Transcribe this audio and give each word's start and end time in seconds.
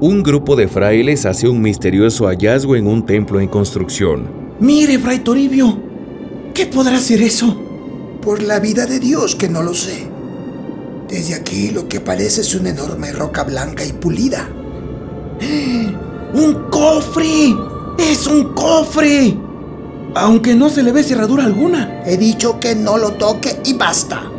un 0.00 0.22
grupo 0.22 0.56
de 0.56 0.66
frailes 0.66 1.26
hace 1.26 1.46
un 1.46 1.60
misterioso 1.60 2.26
hallazgo 2.26 2.74
en 2.74 2.86
un 2.86 3.04
templo 3.04 3.38
en 3.38 3.48
construcción. 3.48 4.26
Mire, 4.58 4.98
Fray 4.98 5.18
Toribio, 5.18 5.78
¿qué 6.54 6.66
podrá 6.66 6.98
ser 6.98 7.20
eso? 7.20 7.56
Por 8.22 8.42
la 8.42 8.60
vida 8.60 8.86
de 8.86 8.98
Dios 8.98 9.36
que 9.36 9.48
no 9.48 9.62
lo 9.62 9.74
sé. 9.74 10.08
Desde 11.08 11.34
aquí 11.34 11.70
lo 11.70 11.86
que 11.86 12.00
parece 12.00 12.40
es 12.40 12.54
una 12.54 12.70
enorme 12.70 13.12
roca 13.12 13.44
blanca 13.44 13.84
y 13.84 13.92
pulida. 13.92 14.48
¡Un 16.32 16.54
cofre! 16.70 17.54
¡Es 17.98 18.26
un 18.26 18.54
cofre! 18.54 19.36
Aunque 20.14 20.54
no 20.54 20.70
se 20.70 20.82
le 20.82 20.92
ve 20.92 21.02
cerradura 21.02 21.44
alguna. 21.44 22.02
He 22.06 22.16
dicho 22.16 22.58
que 22.58 22.74
no 22.74 22.96
lo 22.96 23.12
toque 23.12 23.60
y 23.64 23.74
basta. 23.74 24.30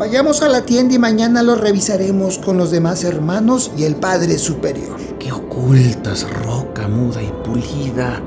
Vayamos 0.00 0.40
a 0.40 0.48
la 0.48 0.62
tienda 0.62 0.94
y 0.94 0.98
mañana 0.98 1.42
lo 1.42 1.56
revisaremos 1.56 2.38
con 2.38 2.56
los 2.56 2.70
demás 2.70 3.04
hermanos 3.04 3.70
y 3.76 3.84
el 3.84 3.96
Padre 3.96 4.38
Superior. 4.38 4.98
¡Qué 5.18 5.30
ocultas, 5.30 6.26
roca 6.42 6.88
muda 6.88 7.22
y 7.22 7.30
pulida! 7.44 8.22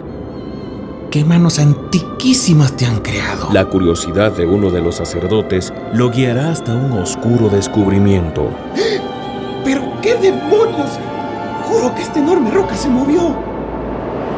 ¿Qué 1.09 1.25
manos 1.25 1.57
antiquísimas 1.57 2.77
te 2.77 2.85
han 2.85 2.99
creado? 2.99 3.49
La 3.51 3.65
curiosidad 3.65 4.33
de 4.33 4.45
uno 4.45 4.69
de 4.69 4.81
los 4.81 4.97
sacerdotes 4.97 5.73
lo 5.95 6.11
guiará 6.11 6.51
hasta 6.51 6.75
un 6.75 6.91
oscuro 6.91 7.49
descubrimiento. 7.49 8.51
¿Pero 9.65 9.99
qué 10.03 10.13
demonios? 10.13 10.91
Juro 11.65 11.95
que 11.95 12.03
esta 12.03 12.19
enorme 12.19 12.51
roca 12.51 12.77
se 12.77 12.87
movió. 12.87 13.35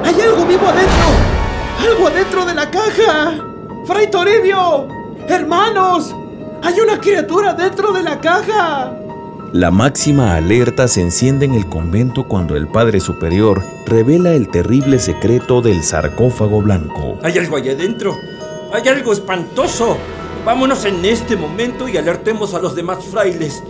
¡Hay 0.05 0.21
algo 0.21 0.45
vivo 0.45 0.67
adentro! 0.67 1.91
¡Algo 1.91 2.07
adentro 2.07 2.45
de 2.45 2.55
la 2.55 2.71
caja! 2.71 3.43
¡Fray 3.85 4.09
Toribio! 4.09 4.87
¡Hermanos! 5.27 6.15
¡Hay 6.65 6.79
una 6.79 6.99
criatura 6.99 7.53
dentro 7.53 7.91
de 7.93 8.01
la 8.01 8.19
caja! 8.19 8.91
La 9.53 9.69
máxima 9.69 10.35
alerta 10.35 10.87
se 10.87 10.99
enciende 10.99 11.45
en 11.45 11.53
el 11.53 11.69
convento 11.69 12.27
cuando 12.27 12.57
el 12.57 12.67
Padre 12.67 12.99
Superior 12.99 13.61
revela 13.85 14.31
el 14.31 14.49
terrible 14.49 14.97
secreto 14.97 15.61
del 15.61 15.83
sarcófago 15.83 16.63
blanco. 16.63 17.19
Hay 17.21 17.37
algo 17.37 17.57
allá 17.57 17.73
adentro. 17.73 18.17
Hay 18.73 18.87
algo 18.87 19.13
espantoso. 19.13 19.95
Vámonos 20.43 20.85
en 20.85 21.05
este 21.05 21.35
momento 21.35 21.87
y 21.87 21.97
alertemos 21.97 22.55
a 22.55 22.59
los 22.59 22.75
demás 22.75 23.05
frailes. 23.05 23.61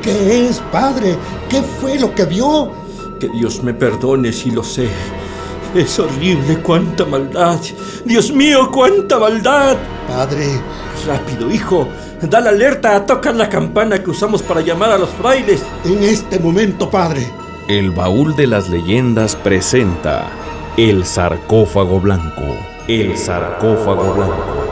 ¿Qué 0.00 0.48
es, 0.48 0.60
padre? 0.72 1.16
¿Qué 1.50 1.60
fue 1.60 1.98
lo 1.98 2.14
que 2.14 2.24
vio? 2.24 2.72
Que 3.20 3.28
Dios 3.28 3.62
me 3.62 3.74
perdone 3.74 4.32
si 4.32 4.50
lo 4.50 4.64
sé. 4.64 4.88
Es 5.74 5.98
horrible 5.98 6.58
cuánta 6.62 7.04
maldad. 7.04 7.60
Dios 8.06 8.32
mío, 8.32 8.70
cuánta 8.72 9.18
maldad. 9.18 9.76
Padre. 10.08 10.58
Rápido, 11.06 11.50
hijo. 11.50 11.86
Da 12.22 12.40
la 12.40 12.50
alerta, 12.50 13.04
toca 13.04 13.32
la 13.32 13.48
campana 13.48 14.02
que 14.02 14.10
usamos 14.10 14.42
para 14.42 14.60
llamar 14.60 14.90
a 14.90 14.98
los 14.98 15.10
frailes. 15.10 15.62
En 15.84 16.02
este 16.02 16.38
momento, 16.38 16.90
padre. 16.90 17.26
El 17.68 17.90
baúl 17.90 18.36
de 18.36 18.46
las 18.46 18.68
leyendas 18.68 19.36
presenta 19.36 20.30
El 20.76 21.04
sarcófago 21.04 22.00
blanco. 22.00 22.42
El 22.88 23.16
sarcófago 23.16 24.14
blanco. 24.14 24.64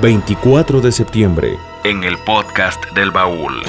24 0.00 0.80
de 0.80 0.92
septiembre. 0.92 1.58
En 1.84 2.04
el 2.04 2.16
podcast 2.18 2.82
del 2.94 3.10
baúl. 3.10 3.62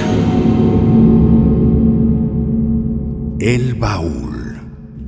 El 3.40 3.74
baúl 3.74 4.60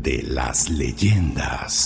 de 0.03 0.23
las 0.23 0.69
leyendas. 0.69 1.85